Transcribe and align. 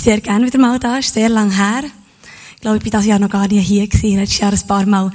bin 0.00 0.12
sehr 0.12 0.20
gerne 0.20 0.46
wieder 0.46 0.58
mal 0.58 0.78
da, 0.78 0.98
ist 0.98 1.12
sehr 1.12 1.28
lang 1.28 1.50
her. 1.50 1.82
Ich 2.54 2.60
glaube, 2.60 2.78
ich 2.78 2.82
bin 2.82 2.92
das 2.92 3.04
Jahr 3.04 3.18
noch 3.18 3.28
gar 3.28 3.48
nicht 3.48 3.66
hier 3.66 3.86
gewesen. 3.86 4.18
Letztes 4.18 4.38
Jahr 4.38 4.52
ein 4.52 4.66
paar 4.66 4.86
Mal 4.86 5.12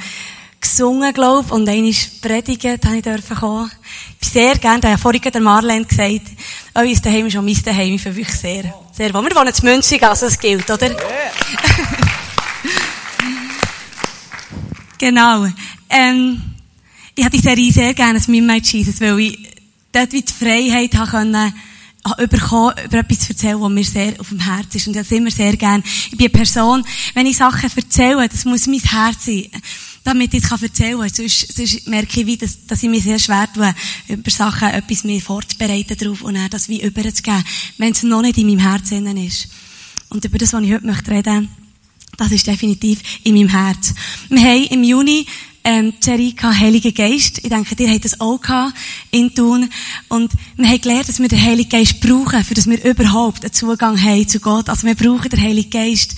gesungen, 0.62 1.12
glaube 1.14 1.46
ich, 1.48 1.52
und 1.52 1.68
einmal 1.68 1.94
predigt, 2.22 2.86
habe 2.86 2.98
ich 2.98 3.02
dürfen 3.02 3.36
kommen. 3.36 3.72
Ich 4.20 4.20
bin 4.20 4.42
sehr 4.42 4.56
gerne, 4.58 4.82
da 4.82 4.92
hat 4.92 5.00
vorhin 5.00 5.22
der 5.22 5.42
Marlene 5.42 5.86
gesagt, 5.86 6.28
euer 6.76 6.96
Daheim 6.96 7.28
ist 7.28 7.38
auch 7.38 7.42
mein 7.42 7.62
Daheim, 7.64 7.94
ich 7.94 8.02
finde 8.02 8.18
wirklich 8.18 8.38
sehr, 8.38 8.74
sehr 8.92 9.14
wohl. 9.14 9.24
Wir 9.24 9.36
wohnen 9.36 9.54
in 9.54 9.64
Münzig, 9.64 10.04
also 10.04 10.28
es 10.28 10.38
gilt, 10.38 10.70
oder? 10.70 10.90
Yeah. 10.90 10.98
genau. 14.98 15.48
Ähm, 15.90 16.42
ich 17.16 17.24
habe 17.24 17.36
die 17.36 17.44
Serie 17.44 17.72
sehr 17.72 17.94
gerne, 17.94 18.20
das 18.20 18.28
Midnight 18.28 18.68
Jesus, 18.68 19.02
weil 19.02 19.20
ich 19.20 19.50
dort 19.92 20.12
wie 20.12 20.22
die 20.22 20.34
Freiheit 20.34 20.96
haben 20.96 21.10
können, 21.10 21.54
bekommen, 22.30 22.76
über 22.86 23.00
etwas 23.00 23.30
erzählen, 23.30 23.60
was 23.60 23.72
mir 23.72 23.84
sehr 23.84 24.20
auf 24.20 24.30
dem 24.30 24.40
Herzen 24.40 24.78
ist. 24.78 24.88
Und 24.88 24.96
das 24.96 25.12
immer 25.12 25.32
sehr 25.32 25.58
gern. 25.58 25.84
Ich 25.86 26.12
bin 26.12 26.28
eine 26.28 26.30
Person, 26.30 26.86
wenn 27.14 27.26
ich 27.26 27.38
Sachen 27.38 27.70
erzähle, 27.76 28.30
das 28.30 28.46
muss 28.46 28.68
mein 28.68 28.80
Herz 28.80 29.26
sein, 29.26 29.48
damit 30.04 30.34
ich 30.34 30.44
es 30.44 30.62
erzählen 30.62 31.00
kann. 31.00 31.10
Sonst, 31.10 31.56
sonst 31.56 31.88
merke 31.88 32.22
ich, 32.22 32.28
wie, 32.28 32.38
dass, 32.38 32.66
dass 32.68 32.84
ich 32.84 32.90
mir 32.90 33.02
sehr 33.02 33.18
schwer 33.18 33.48
tue, 33.52 33.74
über 34.08 34.30
Sachen 34.30 34.70
etwas 34.70 35.04
mehr 35.04 35.20
vorzubereiten 35.20 35.98
drauf 35.98 36.22
und 36.22 36.36
dann 36.36 36.50
das 36.50 36.70
wie 36.70 36.82
überzugeben, 36.82 37.44
wenn 37.78 37.92
es 37.92 38.04
noch 38.04 38.22
nicht 38.22 38.38
in 38.38 38.48
meinem 38.48 38.60
Herzen 38.60 39.18
ist. 39.18 39.48
Und 40.10 40.24
über 40.24 40.38
das, 40.38 40.54
was 40.54 40.64
ich 40.64 40.74
heute 40.74 40.86
möchte 40.86 41.12
reden, 41.12 41.50
das 42.18 42.32
ist 42.32 42.48
definitiv 42.48 43.02
in 43.24 43.34
meinem 43.36 43.50
Herz. 43.50 43.94
Wir 44.30 44.42
haben 44.42 44.64
im 44.66 44.84
Juni 44.84 45.26
ähm, 45.66 45.94
Jerika, 46.02 46.54
Heilige 46.54 46.94
Geist. 46.94 47.40
Ich 47.40 47.50
denke, 47.50 47.76
ihr 47.78 47.92
habt 47.92 48.06
das 48.06 48.22
auch 48.22 48.40
gehabt 48.40 48.78
in 49.10 49.34
Thun. 49.34 49.70
Und 50.10 50.32
wir 50.56 50.68
haben 50.68 50.80
gelernt, 50.80 51.10
dass 51.10 51.20
wir 51.20 51.28
den 51.28 51.42
Heiligen 51.42 51.70
Geist 51.70 52.00
brauchen, 52.00 52.44
für 52.44 52.54
dass 52.54 52.70
wir 52.70 52.84
überhaupt 52.86 53.44
einen 53.44 53.52
Zugang 53.52 54.02
haben 54.02 54.28
zu 54.28 54.40
Gott. 54.40 54.70
Also 54.70 54.86
wir 54.86 54.94
brauchen 54.94 55.28
den 55.28 55.42
Heiligen 55.42 55.72
Geist, 55.72 56.16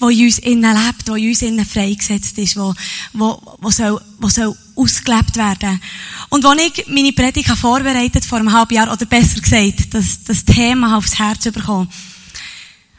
der 0.00 0.08
in 0.08 0.24
uns 0.24 0.38
innen 0.40 0.76
lebt, 0.76 1.06
der 1.06 1.14
in 1.14 1.28
uns 1.28 1.42
innen 1.42 1.64
freigesetzt 1.64 2.36
ist, 2.36 2.56
wo, 2.56 2.74
wo, 3.12 3.40
wo 3.60 3.70
soll, 3.70 4.00
wo 4.18 4.28
soll 4.28 4.56
ausgelebt 4.74 5.36
werden. 5.36 5.80
Und 6.28 6.44
als 6.44 6.60
ich 6.60 6.86
meine 6.88 7.12
Predigt 7.12 7.48
vorbereitet 7.50 8.24
vor 8.24 8.38
einem 8.38 8.52
halben 8.52 8.74
Jahr, 8.74 8.92
oder 8.92 9.06
besser 9.06 9.40
gesagt, 9.40 9.94
das, 9.94 10.24
das 10.24 10.44
Thema 10.44 10.96
aufs 10.96 11.18
Herz 11.18 11.44
bekommen, 11.44 11.88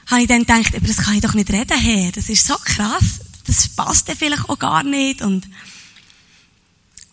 habe 0.08 0.22
ich 0.22 0.28
dann 0.28 0.40
gedacht, 0.40 0.74
aber 0.74 0.88
das 0.88 0.98
kann 0.98 1.16
ich 1.16 1.22
doch 1.22 1.34
nicht 1.34 1.52
reden, 1.52 1.78
Herr. 1.78 2.12
Das 2.14 2.30
ist 2.30 2.48
so 2.48 2.56
krass. 2.56 3.20
Das 3.46 3.68
passt 3.68 4.08
ja 4.08 4.16
vielleicht 4.18 4.48
auch 4.48 4.60
gar 4.60 4.84
nicht. 4.84 5.22
Und 5.22 5.48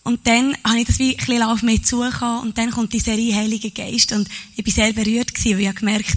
und 0.04 0.26
dann 0.26 0.56
habe 0.64 0.80
ich 0.80 0.86
das 0.86 0.98
wie 0.98 1.10
ein 1.10 1.16
bisschen 1.16 1.42
auf 1.42 1.62
mich 1.62 1.84
zugekommen 1.84 2.40
und 2.40 2.58
dann 2.58 2.70
kommt 2.70 2.92
die 2.92 3.00
Serie 3.00 3.34
Heilige 3.34 3.70
Geist 3.70 4.12
und 4.12 4.28
ich 4.56 4.64
bin 4.64 4.72
sehr 4.72 4.92
berührt 4.92 5.34
gewesen, 5.34 5.58
weil 5.58 5.66
ich 5.66 5.74
gemerkt, 5.74 6.16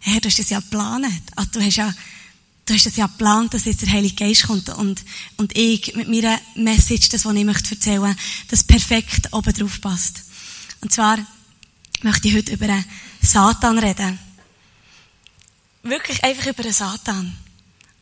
Herr, 0.00 0.20
du 0.20 0.28
hast 0.28 0.38
das 0.38 0.50
ja 0.50 0.58
geplant. 0.58 1.06
Also, 1.36 1.50
du 1.52 1.64
hast 1.64 1.76
ja, 1.76 1.94
du 2.66 2.74
hast 2.74 2.86
das 2.86 2.96
ja 2.96 3.06
geplant, 3.06 3.54
dass 3.54 3.64
jetzt 3.64 3.82
der 3.82 3.92
Heilige 3.92 4.16
Geist 4.16 4.44
kommt 4.44 4.68
und, 4.70 5.02
und 5.36 5.56
ich 5.56 5.94
mit 5.94 6.08
meiner 6.08 6.38
Message, 6.56 7.08
das, 7.10 7.24
was 7.24 7.34
ich 7.34 7.44
möchte 7.44 7.74
erzählen, 7.74 8.16
das 8.48 8.64
perfekt 8.64 9.32
oben 9.32 9.52
drauf 9.52 9.80
passt. 9.80 10.22
Und 10.80 10.92
zwar 10.92 11.18
möchte 12.02 12.28
ich 12.28 12.34
heute 12.34 12.52
über 12.54 12.66
einen 12.66 12.84
Satan 13.20 13.78
reden. 13.78 14.18
Wirklich 15.84 16.22
einfach 16.24 16.46
über 16.46 16.64
einen 16.64 16.72
Satan. 16.72 17.36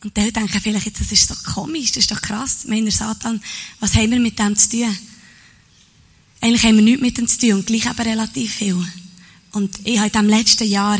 Und 0.02 0.16
dann 0.16 0.32
denken 0.32 0.60
vielleicht 0.62 0.86
jetzt, 0.86 1.00
das 1.00 1.12
ist 1.12 1.30
doch 1.30 1.42
komisch, 1.44 1.92
das 1.92 2.04
ist 2.04 2.10
doch 2.10 2.22
krass. 2.22 2.64
Meiner 2.66 2.90
Satan, 2.90 3.40
was 3.80 3.94
haben 3.94 4.10
wir 4.10 4.20
mit 4.20 4.38
dem 4.38 4.56
zu 4.56 4.70
tun? 4.70 4.96
Eigentlich 6.40 6.62
haben 6.64 6.76
wir 6.76 6.82
nichts 6.82 7.02
mit 7.02 7.18
ihm 7.18 7.28
zu 7.28 7.38
tun 7.38 7.52
und 7.52 7.66
gleich 7.66 7.86
aber 7.86 8.06
relativ 8.06 8.54
viel. 8.54 8.82
Und 9.52 9.78
ich 9.84 9.98
habe 9.98 10.06
in 10.06 10.12
diesem 10.12 10.28
letzten 10.28 10.68
Jahr, 10.68 10.98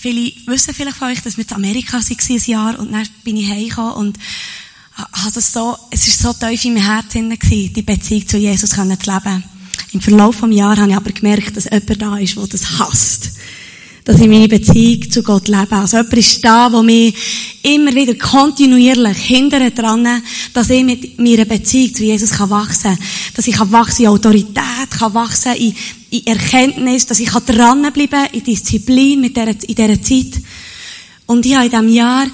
viele 0.00 0.32
wissen 0.46 0.72
vielleicht 0.72 0.96
von 0.96 1.08
euch, 1.08 1.20
dass 1.20 1.36
wir 1.36 1.44
in 1.46 1.54
Amerika 1.54 1.98
waren 1.98 2.16
ein 2.30 2.40
Jahr 2.46 2.78
und 2.78 2.92
dann 2.92 3.08
bin 3.24 3.36
ich 3.36 3.50
heimgekommen 3.50 3.92
und 3.92 4.18
das 5.34 5.52
so, 5.52 5.76
es 5.90 6.24
war 6.24 6.32
so 6.32 6.46
tief 6.46 6.64
in 6.64 6.74
meinem 6.74 6.84
Herzen 6.84 7.30
gewesen, 7.30 7.74
die 7.74 7.82
Beziehung 7.82 8.26
zu 8.26 8.38
Jesus 8.38 8.70
zu 8.70 8.82
leben. 8.82 9.44
Im 9.92 10.00
Verlauf 10.00 10.40
des 10.40 10.54
Jahres 10.54 10.78
habe 10.78 10.90
ich 10.90 10.96
aber 10.96 11.12
gemerkt, 11.12 11.56
dass 11.56 11.64
jemand 11.64 12.00
da 12.02 12.16
ist, 12.16 12.36
der 12.36 12.46
das 12.46 12.78
hasst 12.78 13.32
dass 14.04 14.20
ich 14.20 14.28
meine 14.28 14.48
Beziehung 14.48 15.10
zu 15.10 15.22
Gott 15.22 15.48
lebe. 15.48 15.76
Also 15.76 15.98
jemand 15.98 16.14
ist 16.14 16.44
da, 16.44 16.72
wo 16.72 16.82
mich 16.82 17.14
immer 17.62 17.94
wieder 17.94 18.14
kontinuierlich 18.14 19.18
hindert 19.18 19.78
dran, 19.78 20.22
dass 20.52 20.70
ich 20.70 20.84
mit 20.84 21.18
meiner 21.18 21.44
Beziehung 21.44 21.94
zu 21.94 22.04
Jesus 22.04 22.30
kann 22.30 22.50
wachsen 22.50 22.96
kann. 22.96 22.98
Dass 23.36 23.46
ich 23.46 23.54
kann 23.54 23.70
wachsen 23.70 24.02
in 24.02 24.08
Autorität, 24.08 24.90
kann 24.98 25.14
wachsen 25.14 25.54
in, 25.54 25.74
in 26.10 26.26
Erkenntnis, 26.26 27.06
dass 27.06 27.20
ich 27.20 27.28
kann 27.28 27.46
dranbleiben 27.46 28.26
in 28.32 28.44
Disziplin 28.44 29.20
mit 29.20 29.36
dieser, 29.36 29.50
in 29.50 29.74
dieser 29.74 30.02
Zeit. 30.02 30.42
Und 31.26 31.46
ich 31.46 31.54
habe 31.54 31.66
in 31.66 31.70
diesem 31.70 31.88
Jahr 31.88 32.26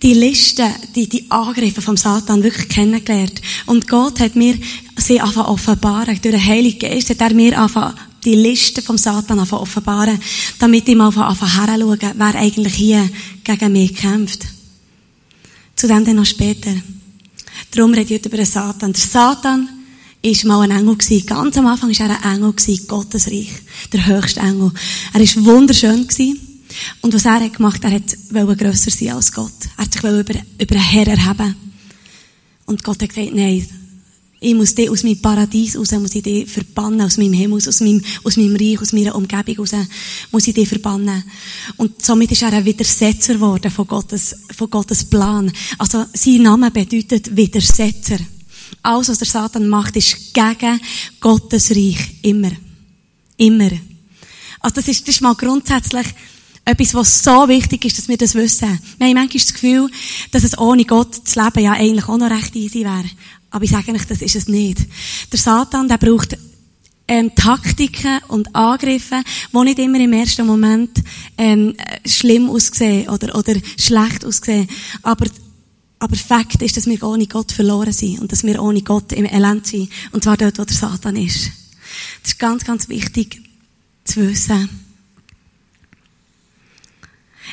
die 0.00 0.14
Liste, 0.14 0.64
die, 0.94 1.08
die 1.08 1.28
Angriffe 1.28 1.82
vom 1.82 1.96
Satan 1.96 2.44
wirklich 2.44 2.68
kennengelernt. 2.68 3.42
Und 3.66 3.88
Gott 3.88 4.20
hat 4.20 4.36
mir 4.36 4.56
sie 4.96 5.20
einfach 5.20 5.48
offenbaren. 5.48 6.20
Durch 6.22 6.34
den 6.34 6.44
Heiligen 6.44 6.78
Geist 6.78 7.10
hat 7.10 7.20
er 7.20 7.34
mir 7.34 7.60
einfach 7.60 7.94
die 8.24 8.34
Liste 8.34 8.82
vom 8.82 8.98
Satan 8.98 9.38
offenbaren, 9.38 10.20
damit 10.58 10.88
ich 10.88 10.96
mal 10.96 11.06
anfangen 11.06 11.66
herschauen, 11.66 11.98
wer 12.00 12.34
eigentlich 12.34 12.74
hier 12.74 13.08
gegen 13.44 13.72
mich 13.72 13.94
kämpft. 13.94 14.46
Zu 15.76 15.86
dem 15.86 16.04
dann 16.04 16.16
noch 16.16 16.26
später. 16.26 16.74
Darum 17.70 17.92
rede 17.92 18.14
ich 18.14 18.18
heute 18.18 18.28
über 18.28 18.38
den 18.38 18.46
Satan. 18.46 18.92
Der 18.92 19.00
Satan 19.00 19.68
ist 20.22 20.44
mal 20.44 20.62
ein 20.62 20.70
Engel 20.70 20.96
gewesen. 20.96 21.26
Ganz 21.26 21.56
am 21.56 21.66
Anfang 21.66 21.90
war 21.90 22.10
er 22.10 22.24
ein 22.24 22.36
Engel 22.36 22.52
gewesen, 22.52 22.86
Gottes 22.88 23.28
Reich. 23.28 23.52
Der 23.92 24.06
höchste 24.06 24.40
Engel. 24.40 24.72
Er 25.12 25.20
war 25.20 25.44
wunderschön 25.44 26.06
gewesen. 26.06 26.40
Und 27.00 27.14
was 27.14 27.24
er 27.24 27.40
hat 27.40 27.54
gemacht, 27.54 27.82
er 27.84 28.46
wollte 28.46 28.64
grösser 28.64 28.90
sein 28.90 29.12
als 29.12 29.32
Gott. 29.32 29.52
Er 29.76 29.84
hat 29.84 29.92
sich 29.92 30.02
über, 30.02 30.34
über 30.58 30.74
einen 30.74 30.84
Herr 30.84 31.06
erheben. 31.06 31.54
Und 32.66 32.84
Gott 32.84 33.02
hat 33.02 33.08
gesagt, 33.08 33.34
nein, 33.34 33.66
ich 34.40 34.54
muss 34.54 34.74
dich 34.74 34.88
aus 34.88 35.02
meinem 35.02 35.20
Paradies 35.20 35.76
raus, 35.76 35.90
muss 35.92 36.14
ich 36.14 36.22
dich 36.22 36.48
verbannen, 36.48 37.02
aus 37.02 37.16
meinem 37.16 37.32
Himmel, 37.32 37.58
aus 37.58 37.80
meinem, 37.80 38.02
aus 38.22 38.36
meinem 38.36 38.54
Reich, 38.54 38.80
aus 38.80 38.92
meiner 38.92 39.16
Umgebung 39.16 39.58
raus, 39.58 39.72
muss 40.30 40.46
ich 40.46 40.54
dich 40.54 40.68
verbannen. 40.68 41.24
Und 41.76 42.04
somit 42.04 42.30
ist 42.30 42.42
er 42.42 42.52
ein 42.52 42.64
Widersetzer 42.64 43.34
geworden 43.34 43.70
von 43.70 43.88
Gottes, 43.88 44.36
von 44.56 44.70
Gottes 44.70 45.04
Plan. 45.04 45.50
Also, 45.76 46.04
sein 46.14 46.42
Name 46.42 46.70
bedeutet 46.70 47.34
Widersetzer. 47.36 48.18
Alles, 48.82 49.08
was 49.08 49.18
der 49.18 49.26
Satan 49.26 49.68
macht, 49.68 49.96
ist 49.96 50.32
gegen 50.32 50.80
Gottes 51.18 51.72
Reich. 51.72 51.98
Immer. 52.22 52.52
Immer. 53.36 53.70
Also, 54.60 54.76
das 54.76 54.86
ist, 54.86 55.02
das 55.02 55.16
ist 55.16 55.20
mal 55.20 55.34
grundsätzlich, 55.34 56.06
etwas, 56.68 56.94
was 56.94 57.24
so 57.24 57.48
wichtig 57.48 57.86
ist, 57.86 57.96
dass 57.96 58.08
wir 58.08 58.18
das 58.18 58.34
wissen. 58.34 58.78
Wir 58.98 59.06
haben 59.06 59.14
manchmal 59.14 59.40
das 59.42 59.54
Gefühl, 59.54 59.88
dass 60.32 60.44
es 60.44 60.58
ohne 60.58 60.84
Gott 60.84 61.20
das 61.24 61.34
Leben 61.34 61.64
ja 61.64 61.72
eigentlich 61.72 62.06
auch 62.08 62.18
noch 62.18 62.30
recht 62.30 62.54
easy 62.56 62.80
wäre. 62.80 63.08
Aber 63.50 63.64
ich 63.64 63.70
sage 63.70 63.92
euch, 63.92 64.06
das 64.06 64.22
ist 64.22 64.36
es 64.36 64.48
nicht. 64.48 64.78
Der 65.32 65.38
Satan, 65.38 65.88
der 65.88 65.98
braucht 65.98 66.36
ähm, 67.08 67.34
Taktiken 67.34 68.20
und 68.28 68.54
Angriffe, 68.54 69.22
die 69.52 69.58
nicht 69.64 69.78
immer 69.78 69.98
im 69.98 70.12
ersten 70.12 70.46
Moment 70.46 71.02
ähm, 71.38 71.74
schlimm 72.06 72.50
aussehen 72.50 73.08
oder, 73.08 73.34
oder 73.34 73.54
schlecht 73.78 74.24
aussehen. 74.24 74.68
Aber, 75.02 75.26
aber 75.98 76.16
Fakt 76.16 76.60
ist, 76.60 76.76
dass 76.76 76.86
wir 76.86 77.02
ohne 77.02 77.26
Gott 77.26 77.50
verloren 77.50 77.92
sind 77.92 78.20
und 78.20 78.30
dass 78.30 78.44
wir 78.44 78.62
ohne 78.62 78.82
Gott 78.82 79.12
im 79.12 79.24
Elend 79.24 79.66
sind. 79.66 79.90
Und 80.12 80.24
zwar 80.24 80.36
dort, 80.36 80.58
wo 80.58 80.64
der 80.64 80.76
Satan 80.76 81.16
ist. 81.16 81.50
Das 82.22 82.32
ist 82.32 82.38
ganz, 82.38 82.64
ganz 82.64 82.88
wichtig 82.90 83.40
zu 84.04 84.28
wissen. 84.28 84.68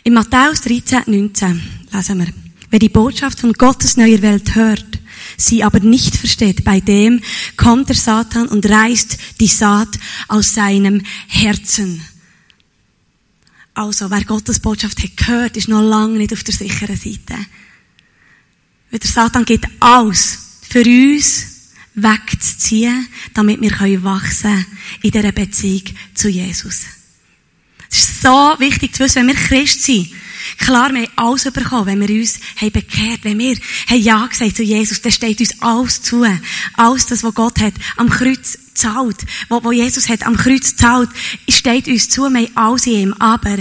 In 0.03 0.13
Matthäus 0.13 0.61
13, 0.61 1.03
19 1.07 1.61
lesen 1.91 2.19
wir, 2.19 2.27
wer 2.69 2.79
die 2.79 2.89
Botschaft 2.89 3.39
von 3.39 3.53
Gottes 3.53 3.95
neuer 3.95 4.21
Welt 4.21 4.53
hört 4.53 4.99
sie 5.37 5.63
aber 5.63 5.79
nicht 5.79 6.15
versteht, 6.15 6.63
bei 6.63 6.79
dem 6.79 7.21
kommt 7.57 7.89
der 7.89 7.95
Satan 7.95 8.47
und 8.47 8.69
reißt 8.69 9.17
die 9.39 9.47
Saat 9.47 9.99
aus 10.27 10.53
seinem 10.53 11.01
Herzen. 11.27 12.01
Also, 13.73 14.09
wer 14.09 14.23
Gottes 14.23 14.59
Botschaft 14.59 15.03
hat 15.03 15.17
gehört, 15.17 15.57
ist 15.57 15.67
noch 15.67 15.81
lange 15.81 16.17
nicht 16.17 16.31
auf 16.31 16.43
der 16.43 16.53
sicheren 16.53 16.95
Seite. 16.95 17.35
Weil 18.89 18.99
der 18.99 19.09
Satan 19.09 19.43
geht 19.43 19.65
aus, 19.81 20.37
für 20.61 20.83
uns 20.83 21.55
wegzuziehen, 21.95 23.07
damit 23.33 23.61
wir 23.61 24.03
wachsen 24.03 24.51
können 24.51 24.65
in 25.01 25.11
dieser 25.11 25.31
Beziehung 25.31 25.83
zu 26.13 26.29
Jesus. 26.29 26.83
Es 27.89 27.99
ist 27.99 28.21
so 28.21 28.55
wichtig 28.59 28.93
zu 28.93 29.03
wissen, 29.03 29.27
wenn 29.27 29.35
wir 29.35 29.35
Christ 29.35 29.83
sind, 29.83 30.09
Klar, 30.57 30.93
wir 30.93 31.03
haben 31.03 31.11
alles 31.15 31.43
bekommen, 31.51 31.85
wenn 31.85 32.07
wir 32.07 32.19
uns 32.19 32.39
haben 32.59 32.71
bekehrt, 32.71 33.19
wenn 33.23 33.37
wir 33.37 33.55
haben 33.89 34.01
Ja 34.01 34.25
gesagt 34.25 34.55
zu 34.55 34.63
Jesus, 34.63 35.01
dann 35.01 35.11
steht 35.11 35.39
uns 35.39 35.61
alles 35.61 36.01
zu. 36.01 36.25
Alles 36.73 37.05
das, 37.05 37.23
was 37.23 37.33
Gott 37.33 37.59
hat 37.59 37.73
am 37.97 38.09
Kreuz 38.09 38.57
zahlt, 38.73 39.25
was, 39.49 39.63
was 39.63 39.75
Jesus 39.75 40.09
hat 40.09 40.25
am 40.25 40.37
Kreuz 40.37 40.75
zahlt, 40.75 41.09
steht 41.49 41.87
uns 41.87 42.09
zu, 42.09 42.29
wir 42.29 42.41
haben 42.41 42.57
alles 42.57 42.87
in 42.87 42.93
ihm. 42.93 43.13
Aber, 43.19 43.57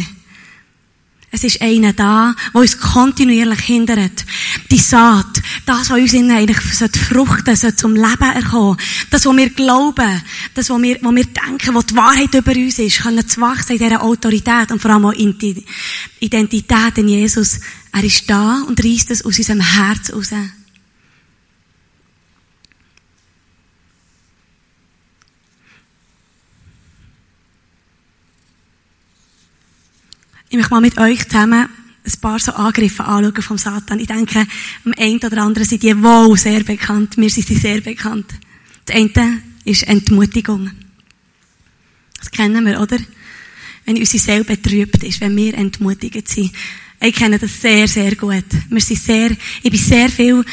es 1.35 1.43
ist 1.43 1.61
einer 1.61 1.93
da, 1.93 2.35
der 2.53 2.61
uns 2.61 2.79
kontinuierlich 2.79 3.61
hindert, 3.61 4.25
die 4.71 4.79
Saat, 4.79 5.34
das, 5.67 5.91
was 5.91 5.99
uns 5.99 6.13
innen 6.13 6.31
eigentlich 6.31 6.59
fruchten 6.59 7.57
sollte, 7.57 7.77
zum 7.77 7.95
Leben 7.95 8.23
erkommen. 8.23 8.77
Das, 9.11 9.27
was 9.27 9.37
wir 9.37 9.51
glauben, 9.51 10.23
das, 10.55 10.71
was 10.71 10.83
wir, 10.83 10.99
was 11.01 11.15
wir 11.15 11.25
denken, 11.25 11.75
was 11.75 11.87
die 11.87 11.97
Wahrheit 11.97 12.35
über 12.35 12.53
uns 12.53 12.79
ist, 12.79 13.03
können 13.03 13.27
zu 13.27 13.41
wachsen 13.41 13.73
in 13.73 13.79
dieser 13.79 14.03
Autorität 14.03 14.71
und 14.71 14.81
vor 14.81 14.91
allem 14.91 15.07
auch 15.07 15.13
Identität 15.13 16.99
in 16.99 17.09
Jesus. 17.09 17.61
Er 17.93 18.05
ist 18.05 18.29
da 18.29 18.63
und 18.67 18.83
reißt 18.83 19.11
es 19.11 19.25
aus 19.25 19.39
unserem 19.39 19.61
Herz 19.61 20.13
raus. 20.13 20.31
Ich 30.49 30.57
möchte 30.57 30.73
mal 30.73 30.81
mit 30.81 30.99
euch 30.99 31.29
zusammen 31.29 31.69
ein 32.05 32.21
paar 32.21 32.39
so 32.39 32.53
Angriffe 32.53 33.05
anschauen 33.05 33.43
vom 33.43 33.59
Satan. 33.59 33.99
Ich 33.99 34.07
denke, 34.07 34.47
am 34.85 34.93
einen 34.99 35.19
oder 35.19 35.43
anderen 35.43 35.67
sind 35.67 35.83
die 35.83 36.03
wohl 36.03 36.37
sehr 36.37 36.63
bekannt. 36.63 37.17
Mir 37.17 37.31
sind 37.31 37.47
sie 37.47 37.57
sehr 37.57 37.81
bekannt. 37.81 38.27
Das 38.85 38.97
eine 38.97 39.43
ist 39.65 39.85
Entmutigung. 39.85 40.71
Das 42.19 42.31
kennen 42.31 42.65
wir, 42.67 42.81
oder? 42.81 42.99
Wenn 43.87 43.99
unsere 43.99 44.23
Seele 44.23 44.45
betrübt 44.45 45.03
ist, 45.03 45.21
wenn 45.21 45.37
wir 45.37 45.55
entmutigt 45.55 46.29
sind. 46.29 46.53
Ich 47.01 47.15
kenne 47.15 47.39
das 47.39 47.61
sehr, 47.61 47.87
sehr 47.89 48.15
gut. 48.17 48.45
Wir 48.69 48.81
sind 48.81 49.01
sehr, 49.01 49.31
ich 49.63 49.71
bin 49.71 49.81
sehr 49.81 50.09
viel 50.09 50.45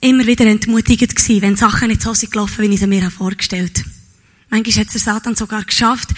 immer 0.00 0.26
wieder 0.26 0.46
entmutigt 0.46 1.14
gewesen, 1.14 1.42
wenn 1.42 1.56
Sachen 1.56 1.88
nicht 1.88 2.02
so 2.02 2.12
sind 2.12 2.32
gelaufen, 2.32 2.62
wie 2.62 2.74
ich 2.74 2.80
sie 2.80 2.86
mir 2.86 3.10
vorgestellt 3.10 3.78
habe. 3.78 3.90
Manchmal 4.50 4.84
hat 4.84 4.94
es 4.94 5.04
der 5.04 5.14
Satan 5.14 5.34
sogar 5.34 5.64
geschafft, 5.64 6.10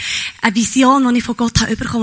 eine 0.42 0.56
Vision, 0.56 1.06
die 1.08 1.18
ich 1.18 1.24
von 1.24 1.36
Gott 1.36 1.60
habe 1.60 1.76
bekommen 1.76 1.92